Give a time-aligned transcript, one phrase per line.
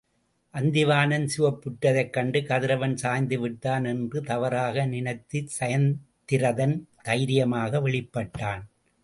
[0.53, 6.75] அந்திவானம் சிவப்புற்றதைக் கண்டு கதிரவன் சாய்ந்து விட்டான் என்று தவறாக நினைத்துச் சயத்திரதன்
[7.03, 8.63] தைரியமாக வெளிப்பட்டான்.